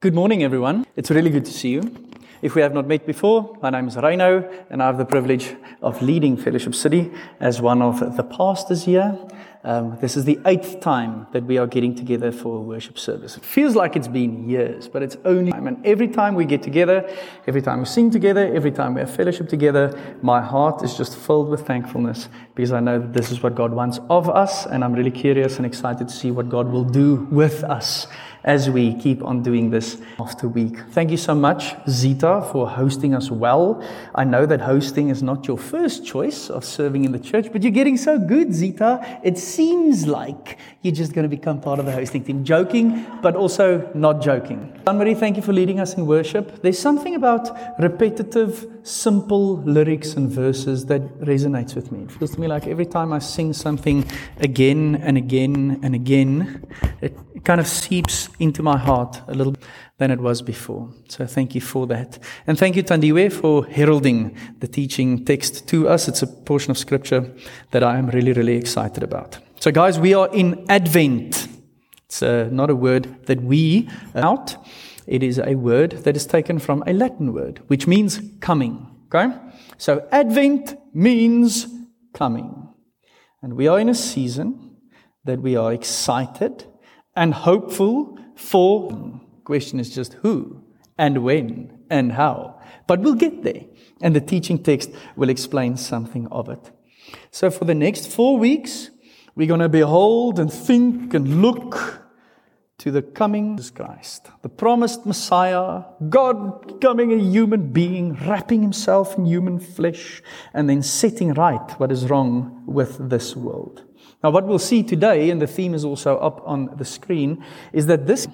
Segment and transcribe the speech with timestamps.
[0.00, 0.86] Good morning, everyone.
[0.94, 1.82] It's really good to see you.
[2.40, 5.56] If we have not met before, my name is Reino, and I have the privilege
[5.82, 9.18] of leading Fellowship City as one of the pastors here.
[9.64, 13.36] Um, this is the eighth time that we are getting together for a worship service.
[13.36, 15.66] It feels like it's been years, but it's only time.
[15.66, 17.04] And every time we get together,
[17.48, 21.16] every time we sing together, every time we have fellowship together, my heart is just
[21.16, 24.84] filled with thankfulness because I know that this is what God wants of us, and
[24.84, 28.06] I'm really curious and excited to see what God will do with us
[28.44, 30.78] as we keep on doing this after week.
[30.90, 33.84] Thank you so much, Zita, for hosting us well.
[34.14, 37.62] I know that hosting is not your first choice of serving in the church, but
[37.62, 39.20] you're getting so good, Zita.
[39.22, 42.44] It seems like you're just going to become part of the hosting team.
[42.44, 44.80] Joking, but also not joking.
[44.86, 46.62] Marie, thank you for leading us in worship.
[46.62, 52.04] There's something about repetitive, simple lyrics and verses that resonates with me.
[52.04, 54.04] It feels to me like every time I sing something
[54.38, 56.64] again and again and again,
[57.00, 59.54] it kind of seeps into my heart a little
[59.98, 60.88] than it was before.
[61.08, 62.18] So thank you for that.
[62.46, 66.08] And thank you, Tandiwe, for heralding the teaching text to us.
[66.08, 67.34] It's a portion of scripture
[67.70, 69.38] that I am really, really excited about.
[69.60, 71.48] So, guys, we are in Advent.
[72.06, 74.56] It's uh, not a word that we out.
[75.06, 78.86] It is a word that is taken from a Latin word, which means coming.
[79.06, 79.34] Okay?
[79.78, 81.66] So, Advent means
[82.14, 82.68] coming.
[83.42, 84.76] And we are in a season
[85.24, 86.64] that we are excited
[87.14, 89.20] and hopeful for.
[89.44, 90.62] Question is just who
[90.96, 92.60] and when and how.
[92.86, 93.64] But we'll get there.
[94.00, 96.70] And the teaching text will explain something of it.
[97.30, 98.90] So for the next four weeks,
[99.34, 102.04] we're going to behold and think and look
[102.78, 109.18] to the coming Jesus Christ, the promised Messiah, God becoming a human being, wrapping himself
[109.18, 110.22] in human flesh,
[110.54, 113.82] and then setting right what is wrong with this world.
[114.22, 117.86] Now, what we'll see today, and the theme is also up on the screen, is
[117.86, 118.26] that this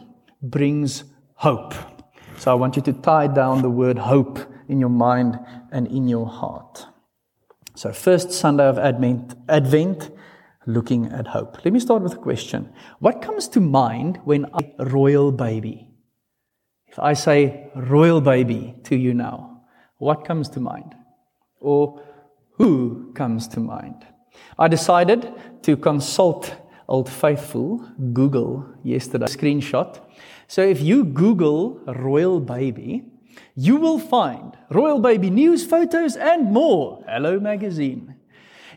[0.42, 1.04] brings
[1.34, 1.74] hope.
[2.38, 5.38] So I want you to tie down the word hope in your mind
[5.70, 6.86] and in your heart.
[7.74, 10.10] So, first Sunday of Advent, Advent
[10.66, 11.64] looking at hope.
[11.64, 12.72] Let me start with a question.
[13.00, 15.90] What comes to mind when I royal baby?
[16.86, 19.62] If I say royal baby to you now,
[19.98, 20.94] what comes to mind?
[21.60, 22.00] Or
[22.52, 24.06] who comes to mind?
[24.58, 25.32] I decided
[25.64, 26.54] to consult
[26.88, 27.78] Old Faithful,
[28.12, 29.98] Google, yesterday, screenshot.
[30.46, 33.04] So if you Google royal baby,
[33.56, 37.02] you will find royal baby news, photos, and more.
[37.08, 38.13] Hello Magazine.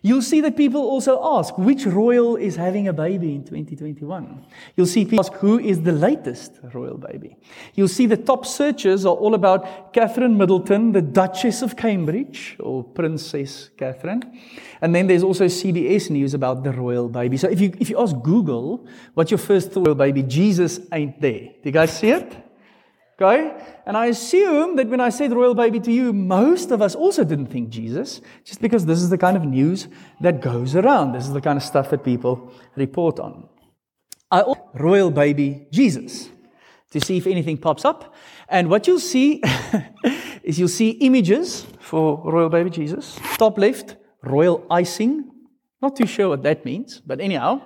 [0.02, 4.46] You'll see that people also ask which royal is having a baby in 2021.
[4.75, 7.38] You'll see people ask who is the latest royal baby.
[7.75, 12.84] You'll see the top searches are all about Catherine Middleton, the Duchess of Cambridge, or
[12.84, 14.40] Princess Catherine.
[14.81, 17.38] And then there's also CBS News about the royal baby.
[17.38, 20.24] So if you, if you ask Google, what's your first royal baby?
[20.24, 21.40] Jesus ain't there.
[21.40, 22.47] Do you guys see it?
[23.19, 23.51] Okay?
[23.85, 27.23] And I assume that when I said royal baby to you, most of us also
[27.23, 29.88] didn't think Jesus, just because this is the kind of news
[30.22, 31.13] that goes around.
[31.13, 33.50] This is the kind of stuff that people report on.
[34.29, 36.29] I royal baby Jesus
[36.91, 38.13] to see if anything pops up.
[38.50, 39.41] And what you'll see
[40.44, 43.19] is you'll see images for royal baby Jesus.
[43.38, 45.31] Top left, royal icing.
[45.81, 47.61] Not too sure what that means, but anyhow,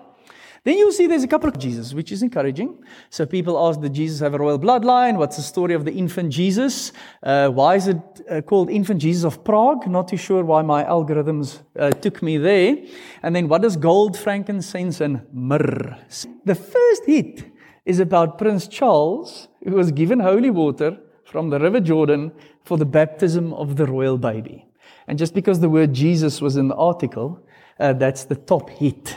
[0.63, 2.83] then you'll see there's a couple of Jesus, which is encouraging.
[3.09, 5.17] So people ask, did Jesus have a royal bloodline?
[5.17, 6.91] What's the story of the infant Jesus?
[7.23, 7.97] Uh, why is it
[8.29, 9.88] uh, called infant Jesus of Prague?
[9.88, 12.77] Not too sure why my algorithms uh, took me there.
[13.23, 15.97] And then what is gold, frankincense, and myrrh?
[16.45, 17.51] The first hit
[17.85, 20.95] is about Prince Charles, who was given holy water
[21.25, 22.31] from the River Jordan
[22.63, 24.67] for the baptism of the royal baby.
[25.07, 27.44] And just because the word Jesus was in the article,
[27.79, 29.16] uh, that's the top hit.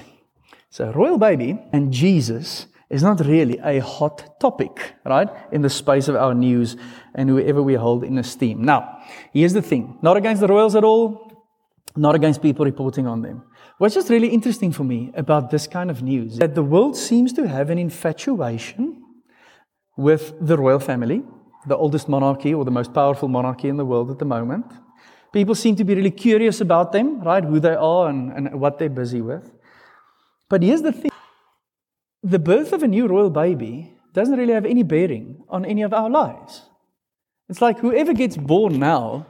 [0.75, 6.09] So, royal baby and Jesus is not really a hot topic, right, in the space
[6.09, 6.77] of our news
[7.15, 8.65] and whoever we hold in esteem.
[8.65, 8.99] Now,
[9.33, 11.47] here's the thing not against the royals at all,
[11.95, 13.45] not against people reporting on them.
[13.79, 16.97] What's just really interesting for me about this kind of news is that the world
[16.97, 19.01] seems to have an infatuation
[19.97, 21.23] with the royal family,
[21.69, 24.67] the oldest monarchy or the most powerful monarchy in the world at the moment.
[25.33, 27.45] People seem to be really curious about them, right?
[27.45, 29.54] Who they are and, and what they're busy with.
[30.55, 31.11] But here's the thing
[32.23, 35.93] the birth of a new royal baby doesn't really have any bearing on any of
[35.93, 36.63] our lives.
[37.49, 39.27] It's like whoever gets born now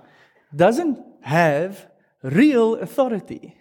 [0.54, 1.88] doesn't have
[2.22, 3.56] real authority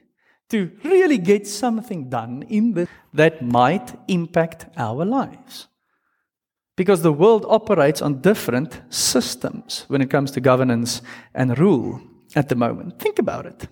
[0.49, 5.69] to really get something done in this that might impact our lives.
[6.75, 11.01] Because the world operates on different systems when it comes to governance
[11.33, 12.01] and rule
[12.35, 12.99] at the moment.
[12.99, 13.69] Think about it.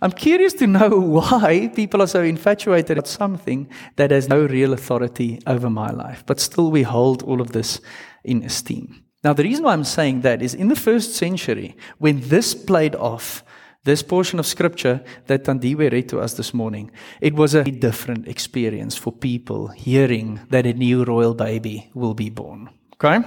[0.00, 4.72] I'm curious to know why people are so infatuated with something that has no real
[4.72, 7.80] authority over my life, but still we hold all of this
[8.24, 9.04] in esteem.
[9.24, 12.94] Now, the reason why I'm saying that is in the first century, when this played
[12.94, 13.42] off,
[13.82, 16.90] this portion of scripture that Tandiwe read to us this morning,
[17.20, 22.30] it was a different experience for people hearing that a new royal baby will be
[22.30, 22.70] born.
[22.94, 23.20] Okay?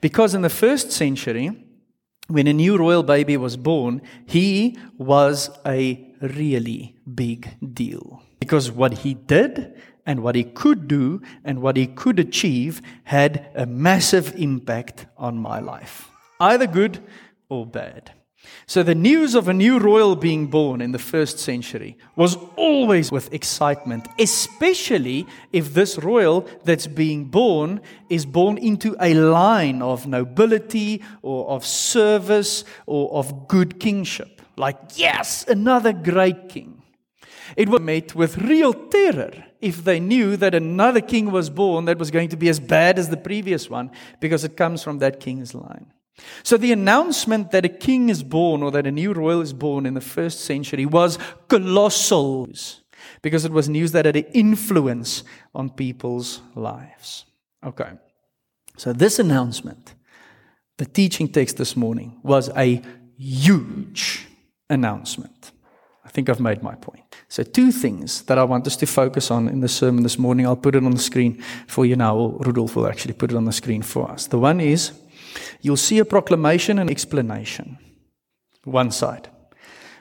[0.00, 1.65] Because in the first century,
[2.28, 8.22] when a new royal baby was born, he was a really big deal.
[8.40, 9.74] Because what he did
[10.04, 15.38] and what he could do and what he could achieve had a massive impact on
[15.38, 16.08] my life,
[16.40, 17.00] either good
[17.48, 18.12] or bad.
[18.68, 23.12] So, the news of a new royal being born in the first century was always
[23.12, 27.80] with excitement, especially if this royal that's being born
[28.10, 34.42] is born into a line of nobility or of service or of good kingship.
[34.56, 36.82] Like, yes, another great king.
[37.56, 41.98] It was met with real terror if they knew that another king was born that
[41.98, 43.90] was going to be as bad as the previous one
[44.20, 45.92] because it comes from that king's line.
[46.42, 49.86] So the announcement that a king is born or that a new royal is born
[49.86, 51.18] in the first century was
[51.48, 52.48] colossal
[53.22, 55.24] because it was news that had an influence
[55.54, 57.26] on people's lives.
[57.64, 57.90] Okay.
[58.76, 59.94] So this announcement,
[60.76, 62.82] the teaching text this morning, was a
[63.18, 64.26] huge
[64.68, 65.52] announcement.
[66.04, 67.02] I think I've made my point.
[67.28, 70.46] So, two things that I want us to focus on in the sermon this morning.
[70.46, 73.44] I'll put it on the screen for you now, Rudolf will actually put it on
[73.44, 74.28] the screen for us.
[74.28, 74.92] The one is
[75.60, 77.78] you'll see a proclamation and explanation.
[78.64, 79.28] One side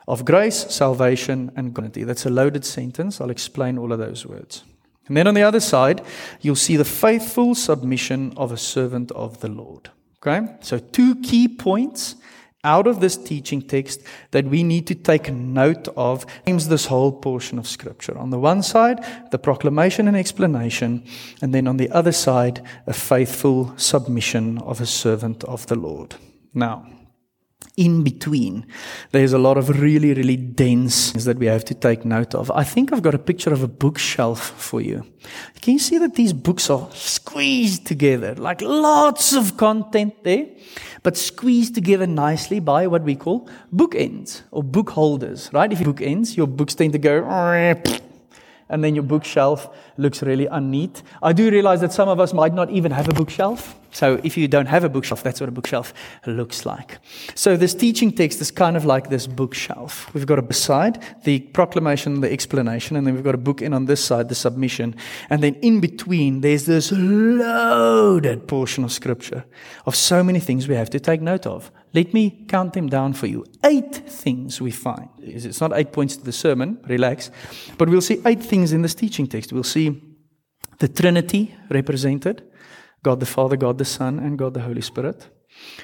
[0.07, 2.03] of grace, salvation, and unity.
[2.03, 3.19] That's a loaded sentence.
[3.19, 4.63] I'll explain all of those words.
[5.07, 6.01] And then on the other side,
[6.41, 9.89] you'll see the faithful submission of a servant of the Lord.
[10.21, 10.47] Okay?
[10.61, 12.15] So, two key points
[12.65, 14.01] out of this teaching text
[14.31, 18.17] that we need to take note of aims this whole portion of scripture.
[18.17, 21.03] On the one side, the proclamation and explanation,
[21.41, 26.15] and then on the other side, a faithful submission of a servant of the Lord.
[26.53, 26.87] Now,
[27.77, 28.65] in between,
[29.11, 32.51] there's a lot of really, really dense things that we have to take note of.
[32.51, 35.05] I think I've got a picture of a bookshelf for you.
[35.61, 38.35] Can you see that these books are squeezed together?
[38.35, 40.47] Like lots of content there,
[41.03, 45.71] but squeezed together nicely by what we call bookends or book holders, right?
[45.71, 47.23] If you book ends, your books tend to go
[48.69, 51.03] and then your bookshelf looks really unneat.
[51.21, 53.75] I do realize that some of us might not even have a bookshelf.
[53.91, 55.93] So if you don't have a bookshelf, that's what a bookshelf
[56.25, 56.97] looks like.
[57.33, 60.13] So this teaching text is kind of like this bookshelf.
[60.13, 63.73] We've got a beside the proclamation, the explanation, and then we've got a book in
[63.73, 64.95] on this side, the submission.
[65.29, 69.45] And then in between, there's this loaded portion of scripture
[69.85, 71.71] of so many things we have to take note of.
[71.95, 73.45] Let me count them down for you.
[73.63, 75.07] Eight things we find.
[75.19, 77.31] It's not eight points to the sermon, relax.
[77.77, 79.53] But we'll see eight things in this teaching text.
[79.53, 80.01] We'll see
[80.79, 82.43] the Trinity represented
[83.01, 85.29] God the Father, God the Son, and God the Holy Spirit.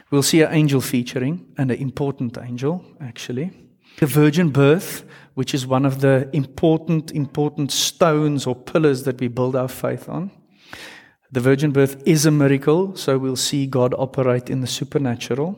[0.09, 3.51] We'll see an angel featuring, and an important angel, actually.
[3.99, 5.05] The virgin birth,
[5.35, 10.09] which is one of the important, important stones or pillars that we build our faith
[10.09, 10.31] on.
[11.31, 15.57] The virgin birth is a miracle, so we'll see God operate in the supernatural.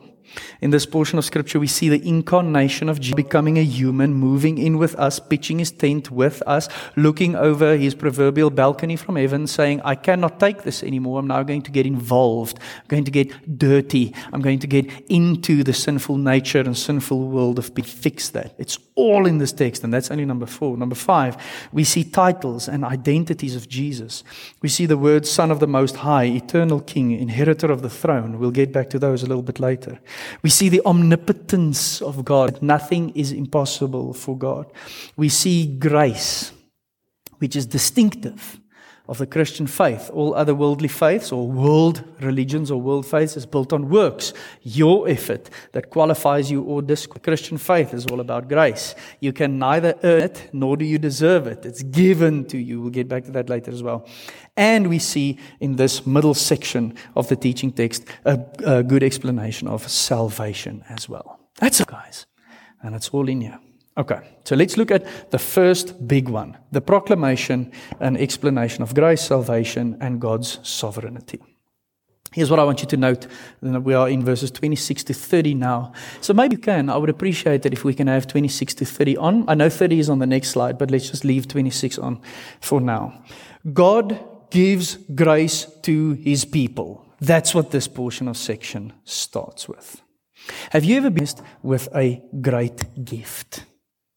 [0.60, 4.58] In this portion of scripture, we see the incarnation of Jesus becoming a human, moving
[4.58, 9.46] in with us, pitching his tent with us, looking over his proverbial balcony from heaven,
[9.46, 11.20] saying, I cannot take this anymore.
[11.20, 12.58] I'm now going to get involved.
[12.58, 14.14] I'm going to get dirty.
[14.32, 18.54] I'm going to get into the sinful nature and sinful world of being fix that.
[18.58, 20.76] It's all in this text, and that's only number four.
[20.76, 21.36] Number five,
[21.72, 24.22] we see titles and identities of Jesus.
[24.62, 28.38] We see the word Son of the Most High, Eternal King, Inheritor of the throne.
[28.38, 29.98] We'll get back to those a little bit later.
[30.42, 32.62] We see the omnipotence of God.
[32.62, 34.70] Nothing is impossible for God.
[35.16, 36.52] We see grace,
[37.38, 38.60] which is distinctive
[39.06, 40.10] of the Christian faith.
[40.12, 44.32] All other worldly faiths or world religions or world faiths is built on works,
[44.62, 48.94] your effort that qualifies you or this Christian faith is all about grace.
[49.20, 51.66] You can neither earn it nor do you deserve it.
[51.66, 52.80] It's given to you.
[52.80, 54.06] We'll get back to that later as well.
[54.56, 59.68] And we see in this middle section of the teaching text a, a good explanation
[59.68, 61.40] of salvation as well.
[61.58, 62.26] That's it, guys.
[62.82, 63.58] And it's all in here.
[63.96, 67.70] Okay, so let's look at the first big one the proclamation
[68.00, 71.40] and explanation of grace, salvation, and God's sovereignty.
[72.32, 73.28] Here's what I want you to note.
[73.62, 75.92] We are in verses 26 to 30 now.
[76.20, 76.90] So maybe you can.
[76.90, 79.44] I would appreciate it if we can have 26 to 30 on.
[79.48, 82.20] I know 30 is on the next slide, but let's just leave 26 on
[82.60, 83.22] for now.
[83.72, 84.18] God
[84.50, 87.06] gives grace to his people.
[87.20, 90.02] That's what this portion of section starts with.
[90.70, 93.64] Have you ever been blessed with a great gift?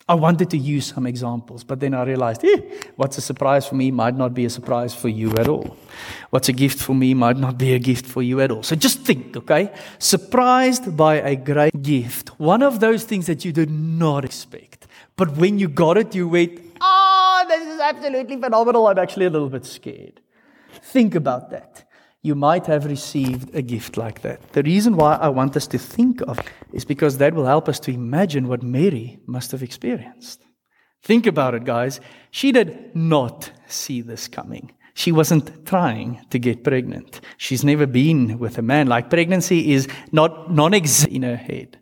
[0.09, 2.61] I wanted to use some examples, but then I realized, eh,
[2.95, 5.75] what's a surprise for me might not be a surprise for you at all.
[6.29, 8.63] What's a gift for me might not be a gift for you at all.
[8.63, 9.73] So just think, okay?
[9.99, 12.29] Surprised by a great gift.
[12.39, 14.87] One of those things that you did not expect.
[15.17, 18.87] But when you got it, you went, oh, this is absolutely phenomenal.
[18.87, 20.21] I'm actually a little bit scared.
[20.83, 21.86] Think about that
[22.27, 24.51] you might have received a gift like that.
[24.51, 26.37] The reason why I want us to think of
[26.73, 30.43] is because that will help us to imagine what Mary must have experienced.
[31.01, 32.01] Think about it, guys.
[32.31, 34.73] She did not see this coming.
[34.93, 37.21] She wasn't trying to get pregnant.
[37.37, 38.87] She's never been with a man.
[38.87, 41.79] Like pregnancy is not non-existent in her head.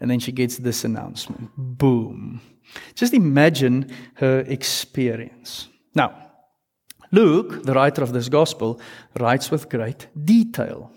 [0.00, 1.50] And then she gets this announcement.
[1.56, 2.40] Boom.
[2.94, 5.68] Just imagine her experience.
[5.94, 6.27] Now,
[7.10, 8.80] Luke, the writer of this gospel,
[9.18, 10.90] writes with great detail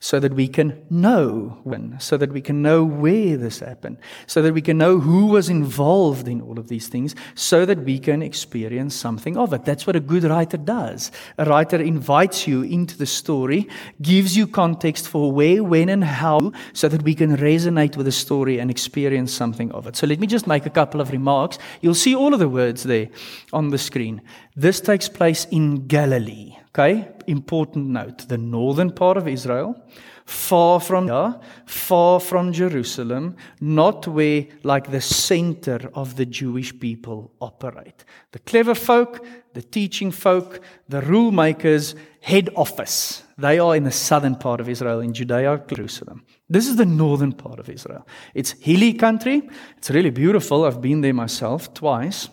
[0.00, 4.42] so that we can know when, so that we can know where this happened, so
[4.42, 7.98] that we can know who was involved in all of these things, so that we
[7.98, 9.64] can experience something of it.
[9.64, 11.10] That's what a good writer does.
[11.38, 13.68] A writer invites you into the story,
[14.02, 18.12] gives you context for where, when, and how, so that we can resonate with the
[18.12, 19.96] story and experience something of it.
[19.96, 21.58] So let me just make a couple of remarks.
[21.80, 23.08] You'll see all of the words there
[23.52, 24.22] on the screen.
[24.54, 26.56] This takes place in Galilee.
[26.68, 28.28] Okay, important note.
[28.28, 29.80] The northern part of Israel,
[30.24, 31.34] far from yeah,
[31.66, 38.04] far from Jerusalem, not where like the center of the Jewish people operate.
[38.32, 43.22] The clever folk, the teaching folk, the rule makers, head office.
[43.38, 46.24] They are in the southern part of Israel, in Judea, Jerusalem.
[46.48, 48.06] This is the northern part of Israel.
[48.34, 49.48] It's hilly country.
[49.76, 50.64] It's really beautiful.
[50.64, 52.28] I've been there myself twice.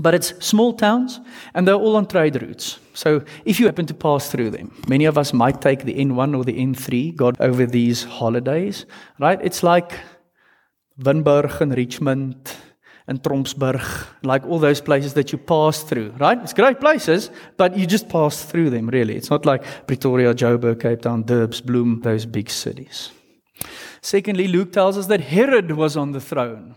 [0.00, 1.20] But it's small towns
[1.54, 2.78] and they're all on trade routes.
[2.94, 6.36] So if you happen to pass through them, many of us might take the N1
[6.36, 8.86] or the N3 God, over these holidays,
[9.18, 9.40] right?
[9.42, 9.92] It's like
[10.96, 12.52] Winburg and Richmond
[13.08, 13.82] and Trompsburg,
[14.22, 16.38] like all those places that you pass through, right?
[16.42, 19.16] It's great places, but you just pass through them, really.
[19.16, 23.10] It's not like Pretoria, Joburg, Cape Town, Durbs, Bloem, those big cities.
[24.02, 26.74] Secondly, Luke tells us that Herod was on the throne.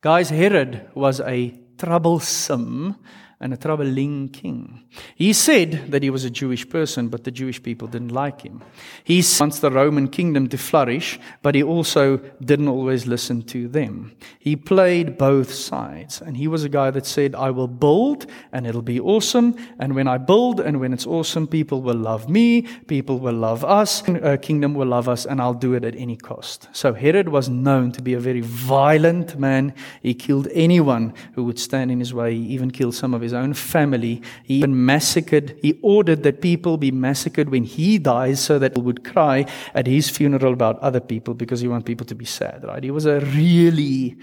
[0.00, 2.98] Guys, Herod was a troublesome
[3.40, 4.82] and a troubling king.
[5.14, 8.62] He said that he was a Jewish person, but the Jewish people didn't like him.
[9.04, 14.16] He wants the Roman kingdom to flourish, but he also didn't always listen to them.
[14.40, 18.66] He played both sides, and he was a guy that said, I will build and
[18.66, 22.62] it'll be awesome, and when I build and when it's awesome, people will love me,
[22.62, 25.94] people will love us, a uh, kingdom will love us, and I'll do it at
[25.94, 26.68] any cost.
[26.72, 29.74] So Herod was known to be a very violent man.
[30.02, 33.27] He killed anyone who would stand in his way, he even killed some of his
[33.28, 34.22] his own family.
[34.44, 38.82] He even massacred, he ordered that people be massacred when he dies so that people
[38.84, 42.64] would cry at his funeral about other people because he wanted people to be sad,
[42.64, 42.82] right?
[42.82, 44.16] He was a really,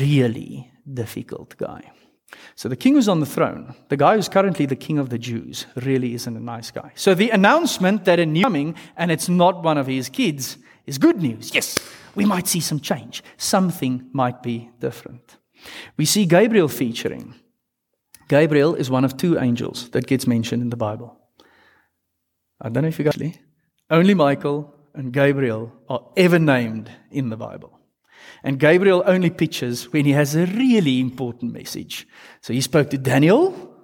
[0.00, 1.82] really difficult guy.
[2.54, 5.18] So the king who's on the throne, the guy who's currently the king of the
[5.18, 6.92] Jews, really isn't a nice guy.
[6.94, 10.98] So the announcement that a new coming and it's not one of his kids is
[10.98, 11.54] good news.
[11.54, 11.78] Yes,
[12.14, 13.22] we might see some change.
[13.36, 15.36] Something might be different.
[15.96, 17.34] We see Gabriel featuring.
[18.28, 21.18] Gabriel is one of two angels that gets mentioned in the Bible.
[22.60, 23.38] I don't know if you guys
[23.90, 27.78] only Michael and Gabriel are ever named in the Bible.
[28.42, 32.06] And Gabriel only pictures when he has a really important message.
[32.42, 33.74] So he spoke to Daniel,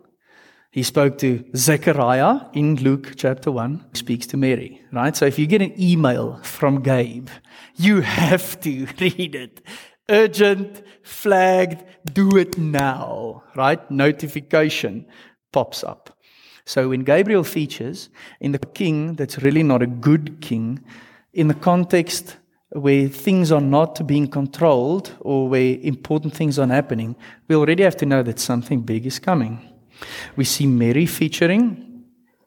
[0.71, 5.17] he spoke to Zechariah in Luke chapter 1, he speaks to Mary, right?
[5.17, 7.29] So if you get an email from Gabe,
[7.77, 9.63] you have to read it
[10.09, 13.91] urgent, flagged, do it now, right?
[13.91, 15.07] Notification
[15.53, 16.19] pops up.
[16.67, 18.09] So when Gabriel features
[18.41, 20.83] in the king that's really not a good king,
[21.33, 22.37] in the context
[22.71, 27.17] where things are not being controlled or where important things are happening,
[27.49, 29.61] we already have to know that something big is coming.
[30.37, 31.84] We see Mary featuring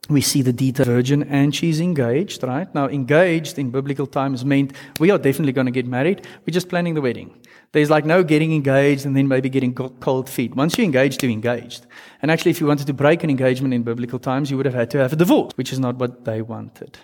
[0.09, 2.73] we see the detail virgin and she's engaged, right?
[2.73, 6.25] Now, engaged in biblical times meant we are definitely going to get married.
[6.45, 7.39] We're just planning the wedding.
[7.73, 10.55] There's like no getting engaged and then maybe getting cold feet.
[10.55, 11.85] Once you're engaged, you're engaged.
[12.21, 14.75] And actually, if you wanted to break an engagement in biblical times, you would have
[14.75, 16.97] had to have a divorce, which is not what they wanted.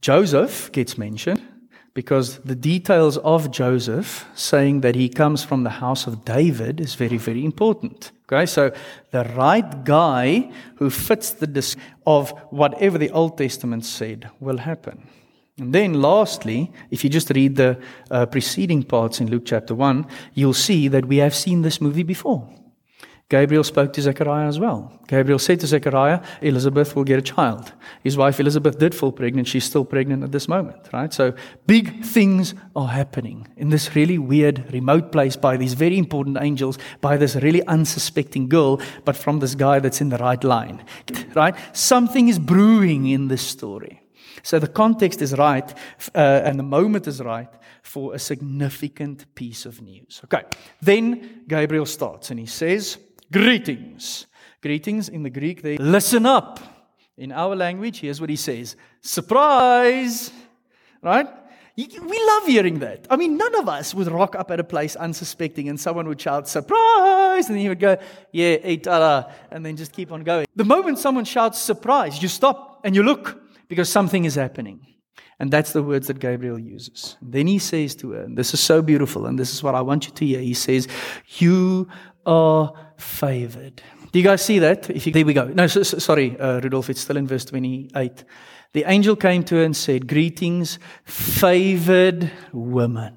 [0.00, 1.51] Joseph gets mentioned
[1.94, 6.94] because the details of Joseph saying that he comes from the house of David is
[6.94, 8.12] very, very important.
[8.24, 8.72] Okay, so
[9.10, 15.06] the right guy who fits the disc of whatever the Old Testament said will happen.
[15.58, 17.78] And then, lastly, if you just read the
[18.10, 22.02] uh, preceding parts in Luke chapter 1, you'll see that we have seen this movie
[22.02, 22.48] before.
[23.28, 24.92] Gabriel spoke to Zechariah as well.
[25.08, 27.72] Gabriel said to Zechariah, Elizabeth will get a child.
[28.02, 29.48] His wife Elizabeth did fall pregnant.
[29.48, 31.12] She's still pregnant at this moment, right?
[31.12, 31.34] So
[31.66, 36.78] big things are happening in this really weird, remote place by these very important angels,
[37.00, 40.84] by this really unsuspecting girl, but from this guy that's in the right line,
[41.34, 41.54] right?
[41.72, 44.02] Something is brewing in this story.
[44.42, 45.72] So the context is right
[46.14, 47.48] uh, and the moment is right
[47.82, 50.20] for a significant piece of news.
[50.24, 50.42] Okay,
[50.80, 52.98] then Gabriel starts and he says,
[53.32, 54.26] Greetings.
[54.60, 56.60] Greetings in the Greek, they listen up.
[57.16, 60.30] In our language, here's what he says Surprise!
[61.02, 61.26] Right?
[61.76, 63.06] We love hearing that.
[63.08, 66.20] I mean, none of us would rock up at a place unsuspecting and someone would
[66.20, 67.46] shout, surprise!
[67.46, 67.96] And then you would go,
[68.30, 70.46] yeah, etala, and then just keep on going.
[70.54, 74.86] The moment someone shouts surprise, you stop and you look because something is happening.
[75.40, 77.16] And that's the words that Gabriel uses.
[77.22, 79.80] Then he says to her, and this is so beautiful, and this is what I
[79.80, 80.40] want you to hear.
[80.40, 80.86] He says,
[81.38, 81.88] You
[82.26, 83.82] are favored.
[84.12, 84.88] Do you guys see that?
[84.90, 85.46] If you, there we go.
[85.48, 88.24] No, so, so, sorry, uh, Rudolph, it's still in verse 28.
[88.72, 93.16] The angel came to her and said, Greetings, favored woman.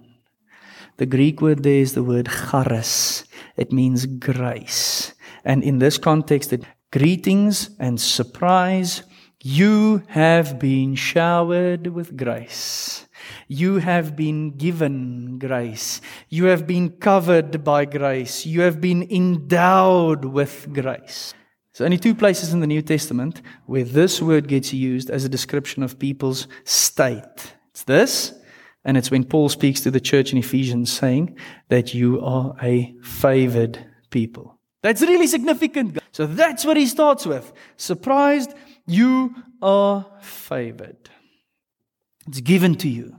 [0.97, 3.25] The Greek word there is the word charis.
[3.57, 5.13] It means grace.
[5.43, 9.03] And in this context, it greetings and surprise.
[9.43, 13.04] You have been showered with grace.
[13.47, 16.01] You have been given grace.
[16.29, 18.45] You have been covered by grace.
[18.45, 21.33] You have been endowed with grace.
[21.71, 25.29] There's only two places in the New Testament where this word gets used as a
[25.29, 27.53] description of people's state.
[27.71, 28.33] It's this,
[28.83, 31.37] and it's when Paul speaks to the church in Ephesians saying
[31.69, 34.57] that you are a favored people.
[34.81, 35.99] That's really significant.
[36.11, 37.51] So that's what he starts with.
[37.75, 38.53] Surprised,
[38.87, 41.09] you are favored.
[42.27, 43.17] It's given to you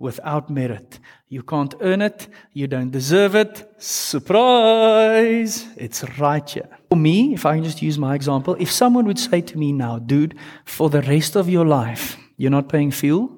[0.00, 0.98] without merit.
[1.28, 2.26] You can't earn it.
[2.52, 3.70] You don't deserve it.
[3.78, 5.68] Surprise!
[5.76, 6.68] It's right here.
[6.88, 9.72] For me, if I can just use my example, if someone would say to me
[9.72, 13.30] now, dude, for the rest of your life, you're not paying fuel,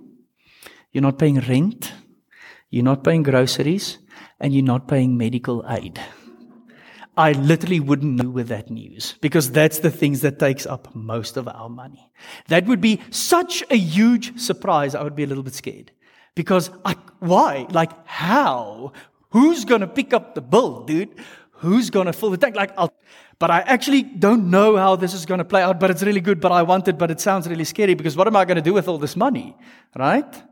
[0.93, 1.93] you're not paying rent,
[2.71, 3.99] you're not paying groceries,
[4.41, 6.01] and you're not paying medical aid.
[7.15, 11.37] I literally wouldn't know with that news because that's the things that takes up most
[11.37, 12.11] of our money.
[12.49, 14.95] That would be such a huge surprise.
[14.95, 15.93] I would be a little bit scared.
[16.35, 17.67] Because I, why?
[17.71, 18.93] Like, how?
[19.31, 21.11] Who's going to pick up the bill, dude?
[21.53, 22.57] Who's going to fill the tank?
[22.57, 22.93] Like, I'll,
[23.39, 26.21] but I actually don't know how this is going to play out, but it's really
[26.21, 28.57] good, but I want it, but it sounds really scary because what am I going
[28.57, 29.57] to do with all this money?
[29.97, 30.43] Right?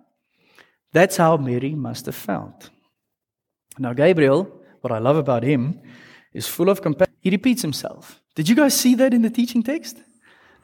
[0.92, 2.70] That's how Mary must have felt.
[3.78, 5.80] Now, Gabriel, what I love about him,
[6.32, 7.14] is full of compassion.
[7.20, 8.20] He repeats himself.
[8.34, 9.98] Did you guys see that in the teaching text?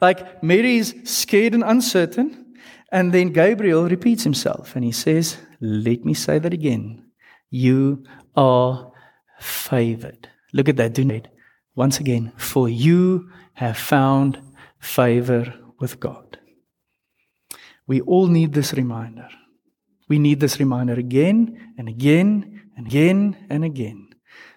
[0.01, 2.46] Like, Mary is scared and uncertain.
[2.91, 7.11] And then Gabriel repeats himself and he says, Let me say that again.
[7.49, 8.03] You
[8.35, 8.91] are
[9.39, 10.29] favored.
[10.53, 11.27] Look at that, do not.
[11.75, 14.41] Once again, for you have found
[14.79, 16.39] favor with God.
[17.85, 19.29] We all need this reminder.
[20.09, 24.09] We need this reminder again and again and again and again.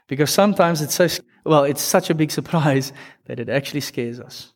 [0.08, 1.08] Because sometimes it's so,
[1.44, 2.92] well, it's such a big surprise
[3.26, 4.52] that it actually scares us.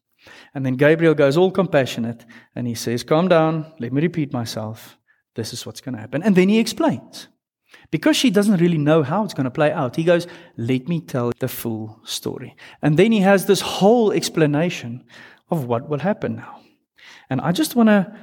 [0.55, 4.97] And then Gabriel goes all compassionate and he says, Calm down, let me repeat myself.
[5.35, 6.23] This is what's going to happen.
[6.23, 7.29] And then he explains.
[7.91, 11.01] Because she doesn't really know how it's going to play out, he goes, Let me
[11.01, 12.57] tell the full story.
[12.83, 15.05] And then he has this whole explanation
[15.51, 16.61] of what will happen now.
[17.29, 18.15] And I just want to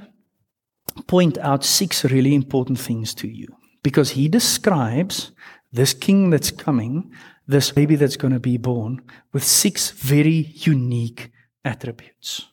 [1.08, 3.48] point out six really important things to you
[3.84, 5.32] because he describes
[5.72, 7.12] this king that's coming,
[7.48, 9.02] this baby that's going to be born,
[9.34, 11.32] with six very unique
[11.63, 12.47] attributes.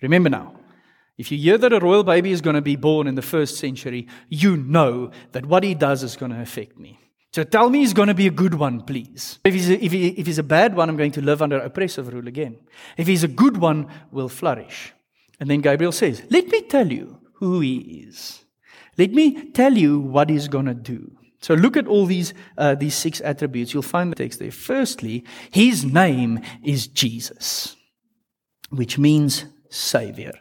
[0.00, 0.56] Remember now,
[1.18, 3.56] if you hear that a royal baby is going to be born in the first
[3.56, 6.98] century, you know that what he does is going to affect me.
[7.32, 9.38] So tell me he's going to be a good one, please.
[9.44, 11.58] If he's a, if, he, if he's a bad one, I'm going to live under
[11.58, 12.58] oppressive rule again.
[12.96, 14.92] If he's a good one, we'll flourish.
[15.40, 18.44] And then Gabriel says, Let me tell you who he is.
[18.98, 21.10] Let me tell you what he's going to do.
[21.40, 23.72] So look at all these, uh, these six attributes.
[23.72, 24.50] You'll find the text there.
[24.50, 27.76] Firstly, his name is Jesus
[28.72, 30.32] which means Savior.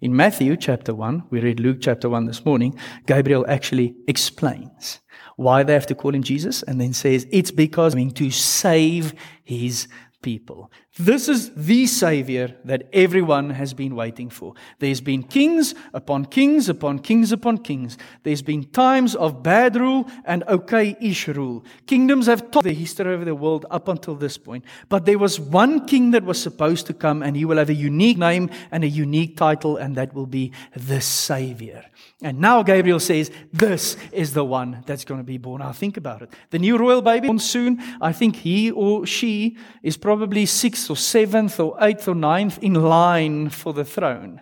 [0.00, 5.00] In Matthew chapter 1, we read Luke chapter 1 this morning, Gabriel actually explains
[5.36, 9.14] why they have to call him Jesus and then says it's because he's to save
[9.42, 9.88] his
[10.22, 10.70] people.
[10.96, 14.54] This is the Savior that everyone has been waiting for.
[14.78, 17.98] There's been kings upon kings upon kings upon kings.
[18.22, 21.64] There's been times of bad rule and okay ish rule.
[21.88, 24.64] Kingdoms have taught the history of the world up until this point.
[24.88, 27.74] But there was one king that was supposed to come, and he will have a
[27.74, 31.84] unique name and a unique title, and that will be the Savior.
[32.22, 35.60] And now Gabriel says, This is the one that's going to be born.
[35.60, 36.30] Now think about it.
[36.50, 40.90] The new royal baby born soon, I think he or she is probably six sixth
[40.90, 44.40] or seventh or eighth or ninth in line for the throne.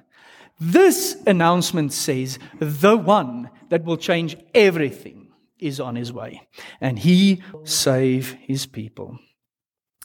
[0.59, 5.28] This announcement says the one that will change everything
[5.59, 6.48] is on his way,
[6.81, 9.18] and he save his people.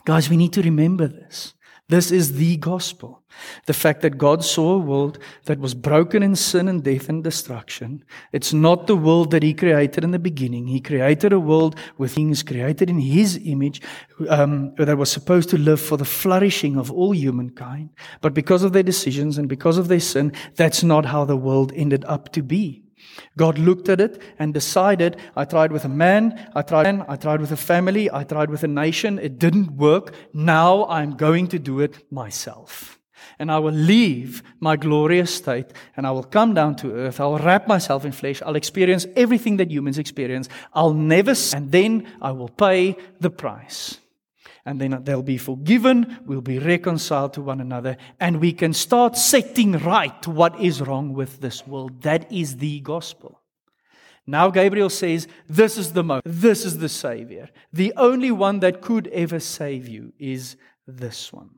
[0.06, 1.54] Guys, we need to remember this.
[1.89, 3.23] This is the gospel.
[3.65, 7.23] The fact that God saw a world that was broken in sin and death and
[7.23, 8.04] destruction.
[8.34, 10.67] It's not the world that He created in the beginning.
[10.67, 13.82] He created a world with things created in His image
[14.28, 17.91] um, that was supposed to live for the flourishing of all humankind.
[18.19, 21.71] But because of their decisions and because of their sin, that's not how the world
[21.73, 22.87] ended up to be.
[23.36, 27.42] God looked at it and decided, I tried with a man, I tried, I tried
[27.42, 29.20] with a family, I tried with a nation.
[29.20, 30.14] It didn't work.
[30.34, 33.00] Now I'm going to do it myself.
[33.40, 37.20] And I will leave my glorious state and I will come down to earth.
[37.20, 38.42] I'll wrap myself in flesh.
[38.42, 40.50] I'll experience everything that humans experience.
[40.74, 44.00] I'll never, and then I will pay the price
[44.67, 49.15] and then they'll be forgiven, we'll be reconciled to one another, and we can start
[49.15, 52.01] setting right what is wrong with this world.
[52.01, 53.41] That is the gospel.
[54.27, 57.47] Now Gabriel says, This is the most, this is the Savior.
[57.71, 61.49] The only one that could ever save you is this one.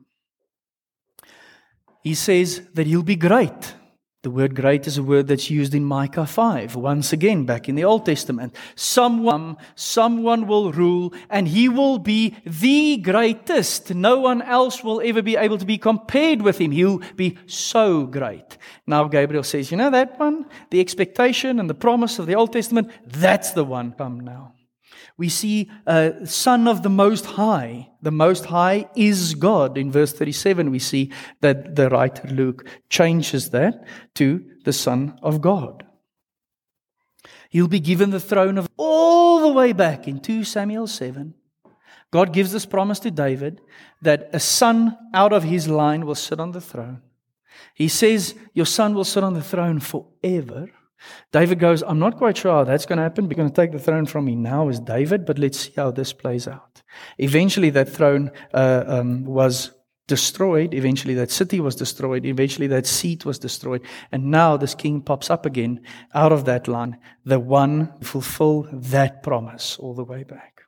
[2.04, 3.74] He says that he'll be great.
[4.22, 7.74] The word great is a word that's used in Micah 5, once again, back in
[7.74, 8.54] the Old Testament.
[8.74, 13.94] Someone, someone will rule, and he will be the greatest.
[13.94, 16.70] No one else will ever be able to be compared with him.
[16.70, 18.58] He'll be so great.
[18.86, 20.44] Now Gabriel says, You know that one?
[20.68, 23.92] The expectation and the promise of the Old Testament, that's the one.
[23.92, 24.52] Come now.
[25.20, 27.90] We see uh, Son of the Most High.
[28.00, 29.76] The Most High is God.
[29.76, 35.42] In verse 37, we see that the writer Luke changes that to the Son of
[35.42, 35.84] God.
[37.50, 41.34] He'll be given the throne of all the way back in 2 Samuel 7.
[42.10, 43.60] God gives this promise to David
[44.00, 47.02] that a son out of his line will sit on the throne.
[47.74, 50.70] He says, Your son will sit on the throne forever.
[51.32, 53.28] David goes, I'm not quite sure how that's going to happen.
[53.28, 55.90] We're going to take the throne from me now as David, but let's see how
[55.90, 56.82] this plays out.
[57.18, 59.72] Eventually, that throne uh, um, was
[60.06, 60.74] destroyed.
[60.74, 62.26] Eventually, that city was destroyed.
[62.26, 63.82] Eventually, that seat was destroyed.
[64.10, 65.80] And now this king pops up again
[66.14, 70.62] out of that line, the one to fulfill that promise all the way back.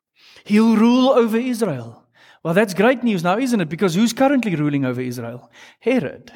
[0.44, 2.06] He'll rule over Israel.
[2.42, 3.68] Well, that's great news now, isn't it?
[3.68, 5.50] Because who's currently ruling over Israel?
[5.80, 6.32] Herod.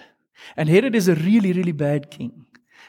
[0.56, 2.46] And Herod is a really, really bad king.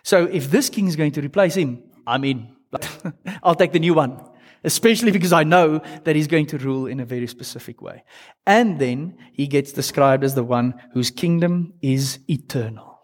[0.08, 2.56] So if this king is going to replace him, I mean,
[3.44, 4.24] I'll take the new one,
[4.64, 8.06] especially because I know that he's going to rule in a very specific way.
[8.46, 13.02] And then he gets described as the one whose kingdom is eternal.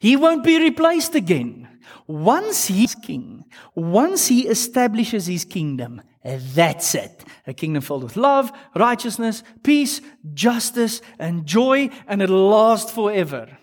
[0.00, 1.80] He won't be replaced again.
[2.06, 7.24] Once he's king, once he establishes his kingdom, that's it.
[7.46, 10.02] A kingdom filled with love, righteousness, peace,
[10.34, 13.57] justice, and joy, and it'll last forever.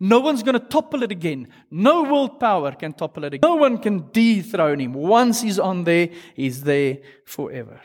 [0.00, 1.48] No one's going to topple it again.
[1.70, 3.48] No world power can topple it again.
[3.48, 4.92] No one can dethrone him.
[4.92, 7.80] Once he's on there, he's there forever.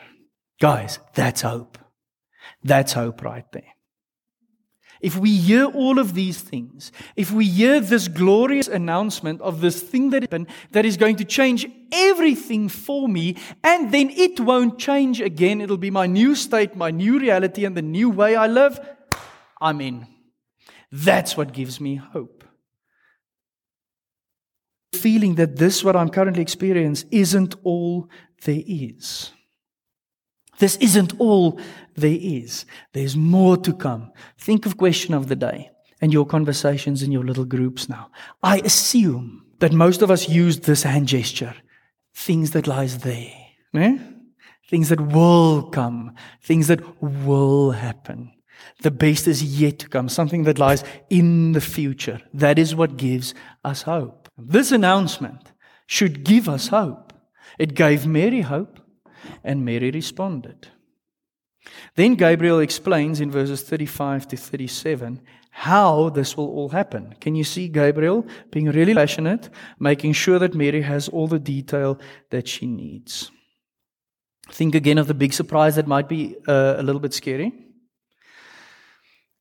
[0.60, 1.78] Guys, that's hope.
[2.64, 3.74] That's hope right there.
[5.02, 9.82] If we hear all of these things, if we hear this glorious announcement of this
[9.82, 14.80] thing that happened that is going to change everything for me, and then it won't
[14.80, 18.48] change again, it'll be my new state, my new reality, and the new way I
[18.48, 18.80] live,
[19.60, 20.08] I'm in.
[20.96, 22.44] That's what gives me hope.
[24.94, 28.12] Feeling that this, what I'm currently experiencing, isn't all
[28.46, 29.32] there is.
[30.60, 31.60] This isn't all
[31.96, 32.66] there is.
[32.94, 34.12] There's more to come.
[34.38, 38.12] Think of question of the day and your conversations in your little groups now.
[38.44, 41.56] I assume that most of us use this hand gesture.
[42.14, 43.34] Things that lies there.
[43.74, 43.98] Eh?
[44.70, 46.14] Things that will come.
[46.44, 48.32] Things that will happen.
[48.82, 52.22] The best is yet to come, something that lies in the future.
[52.34, 54.30] That is what gives us hope.
[54.38, 55.52] This announcement
[55.88, 57.14] should give us hope.
[57.60, 58.80] It gave Mary hope,
[59.44, 60.70] and Mary responded.
[61.96, 65.22] Then Gabriel explains in verses 35 to 37
[65.52, 67.16] how this will all happen.
[67.22, 69.50] Can you see Gabriel being really passionate,
[69.80, 72.00] making sure that Mary has all the detail
[72.32, 73.32] that she needs?
[74.50, 77.54] Think again of the big surprise that might be uh, a little bit scary.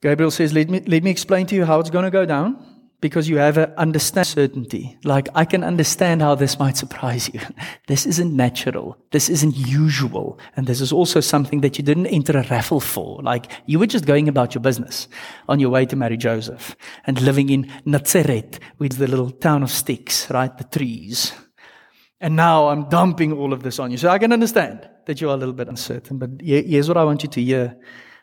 [0.03, 2.73] Gabriel says, Let me, let me explain to you how it's going to go down
[3.03, 4.97] because you have an understand certainty.
[5.05, 7.41] Like, I can understand how this might surprise you.
[7.89, 8.97] This isn't natural.
[9.11, 10.39] This isn't usual.
[10.57, 13.21] And this is also something that you didn't enter a raffle for.
[13.23, 15.09] Like, you were just going about your business
[15.49, 19.63] on your way to marry Joseph and living in Nazareth, which is the little town
[19.63, 20.57] of sticks, right?
[20.57, 21.33] The trees.
[22.21, 23.99] And now I'm dumping all of this on you.
[23.99, 26.19] So I can understand that you are a little bit uncertain.
[26.19, 27.77] But here's what I want you to hear,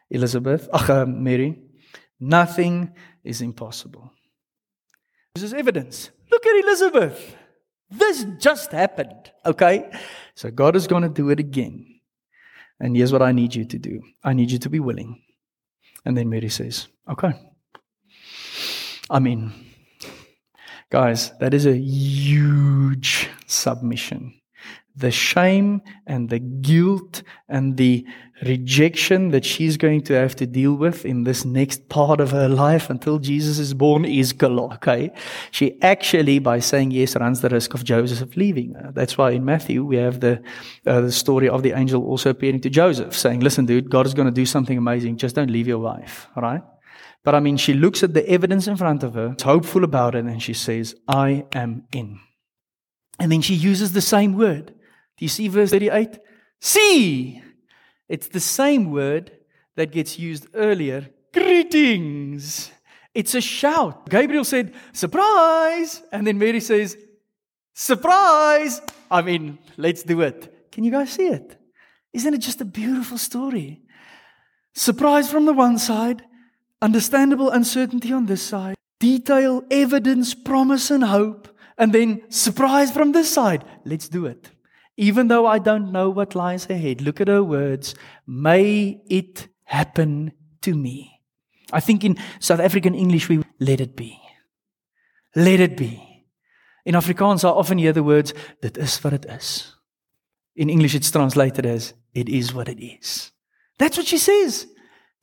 [0.10, 1.69] Elizabeth, ach, Mary.
[2.20, 4.12] Nothing is impossible.
[5.36, 6.12] This is evidence.
[6.32, 7.36] Look at Elizabeth.
[7.90, 9.32] This just happened.
[9.46, 9.90] Okay?
[10.36, 12.00] So God is going to do it again.
[12.80, 15.22] And here's what I need you to do I need you to be willing.
[16.06, 17.34] And then Mary says, Okay.
[19.10, 19.52] I mean,
[20.92, 24.39] guys, that is a huge submission
[25.00, 28.06] the shame and the guilt and the
[28.44, 32.48] rejection that she's going to have to deal with in this next part of her
[32.48, 34.34] life until Jesus is born is.
[34.42, 35.12] Okay.
[35.52, 38.92] She actually, by saying yes, runs the risk of Joseph leaving her.
[38.94, 40.42] That's why in Matthew we have the,
[40.86, 44.14] uh, the story of the angel also appearing to Joseph saying, listen, dude, God is
[44.14, 45.18] going to do something amazing.
[45.18, 46.28] Just don't leave your wife.
[46.36, 46.62] All right.
[47.24, 50.16] But I mean, she looks at the evidence in front of her, is hopeful about
[50.16, 52.20] it, and she says, I am in.
[53.20, 54.74] And then she uses the same word.
[55.20, 56.18] Do you see verse 38?
[56.62, 57.44] See!
[58.08, 59.32] It's the same word
[59.76, 61.10] that gets used earlier.
[61.34, 62.72] Greetings!
[63.14, 64.10] It's a shout.
[64.10, 66.02] Gabriel said, Surprise!
[66.14, 66.98] And then Mary says,
[67.74, 68.82] Surprise!
[69.12, 70.72] I mean, let's do it.
[70.72, 71.58] Can you guys see it?
[72.14, 73.82] Isn't it just a beautiful story?
[74.74, 76.24] Surprise from the one side,
[76.82, 83.30] understandable uncertainty on this side, detail, evidence, promise, and hope, and then surprise from this
[83.30, 83.66] side.
[83.84, 84.50] Let's do it.
[85.00, 87.96] Even though I don't know what lies ahead, look at her words.
[88.28, 91.22] May it happen to me.
[91.72, 94.20] I think in South African English, we let it be.
[95.38, 96.26] Let it be.
[96.84, 99.74] In Afrikaans, I often hear the words, dit is what it is.
[100.58, 103.32] In English, it's translated as, it is what it is.
[103.78, 104.68] That's what she says.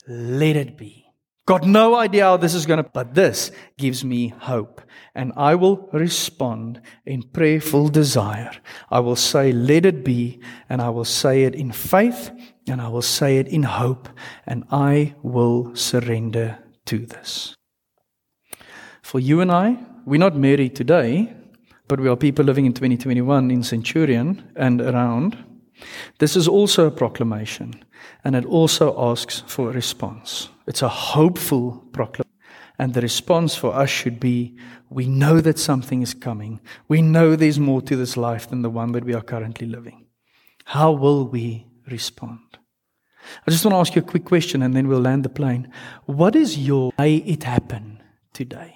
[0.09, 1.06] Let it be.
[1.47, 4.83] Got no idea how this is going to, but this gives me hope.
[5.15, 8.51] And I will respond in prayerful desire.
[8.91, 10.41] I will say, let it be.
[10.69, 12.33] And I will say it in faith.
[12.67, 14.09] And I will say it in hope.
[14.45, 17.55] And I will surrender to this.
[19.03, 21.33] For you and I, we're not married today,
[21.87, 25.39] but we are people living in 2021 in Centurion and around.
[26.19, 27.85] This is also a proclamation.
[28.25, 30.49] And it also asks for a response.
[30.67, 32.33] It's a hopeful proclamation.
[32.79, 34.57] And the response for us should be
[34.91, 36.61] we know that something is coming.
[36.89, 40.07] We know there's more to this life than the one that we are currently living.
[40.67, 42.41] How will we respond?
[43.47, 45.73] I just want to ask you a quick question and then we'll land the plane.
[46.05, 48.03] What is your may it happen
[48.33, 48.75] today?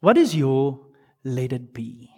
[0.00, 0.80] What is your
[1.24, 2.17] let it be?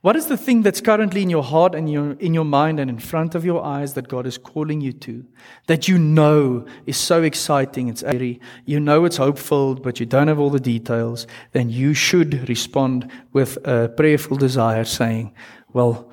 [0.00, 2.90] What is the thing that's currently in your heart and your, in your mind and
[2.90, 5.24] in front of your eyes that God is calling you to?
[5.66, 10.28] That you know is so exciting, it's airy, you know it's hopeful, but you don't
[10.28, 15.34] have all the details, then you should respond with a prayerful desire saying,
[15.72, 16.10] Well,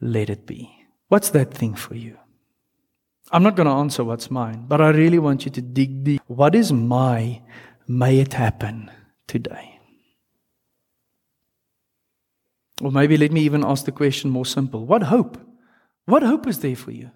[0.00, 0.70] let it be.
[1.08, 2.18] What's that thing for you?
[3.30, 6.22] I'm not going to answer what's mine, but I really want you to dig deep.
[6.26, 7.42] What is my
[7.86, 8.90] may it happen
[9.26, 9.77] today?
[12.80, 15.38] Or maybe let me even ask the question more simple What hope?
[16.06, 17.10] What hope is there for you?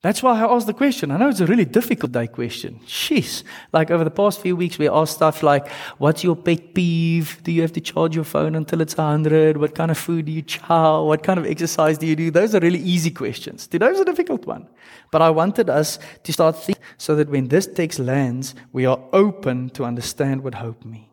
[0.00, 1.10] That's why I asked the question.
[1.10, 2.78] I know it's a really difficult day question.
[2.86, 3.42] Jeez.
[3.72, 7.42] Like over the past few weeks, we asked stuff like, what's your pet peeve?
[7.42, 9.56] Do you have to charge your phone until it's 100?
[9.56, 11.02] What kind of food do you chow?
[11.02, 12.30] What kind of exercise do you do?
[12.30, 13.66] Those are really easy questions.
[13.66, 14.68] Today's a difficult one.
[15.10, 19.00] But I wanted us to start thinking so that when this text lands, we are
[19.12, 21.07] open to understand what hope means.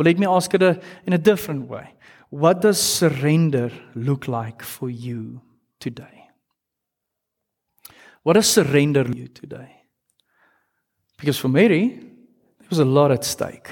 [0.00, 1.92] Well, let me ask it a, in a different way.
[2.30, 5.42] What does surrender look like for you
[5.78, 6.26] today?
[8.22, 9.82] What does surrender for you today?
[11.18, 13.68] Because for Mary, there was a lot at stake.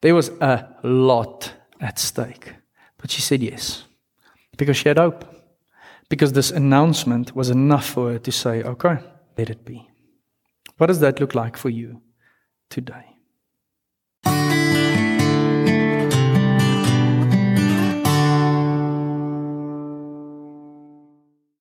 [0.00, 2.54] There was a lot at stake.
[2.96, 3.82] But she said yes.
[4.56, 5.24] Because she had hope.
[6.08, 8.98] Because this announcement was enough for her to say, okay,
[9.36, 9.90] let it be.
[10.76, 12.00] What does that look like for you
[12.70, 13.07] today?